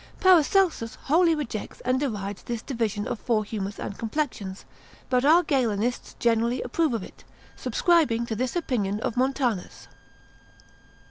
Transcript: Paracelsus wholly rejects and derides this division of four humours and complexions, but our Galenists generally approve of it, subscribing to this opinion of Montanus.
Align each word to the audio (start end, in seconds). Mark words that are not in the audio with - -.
Paracelsus 0.19 0.95
wholly 1.03 1.35
rejects 1.35 1.79
and 1.81 1.99
derides 1.99 2.41
this 2.41 2.63
division 2.63 3.07
of 3.07 3.19
four 3.19 3.43
humours 3.43 3.77
and 3.77 3.99
complexions, 3.99 4.65
but 5.11 5.23
our 5.23 5.43
Galenists 5.43 6.15
generally 6.17 6.59
approve 6.63 6.95
of 6.95 7.03
it, 7.03 7.23
subscribing 7.55 8.25
to 8.25 8.35
this 8.35 8.55
opinion 8.55 8.99
of 9.01 9.15
Montanus. 9.15 9.87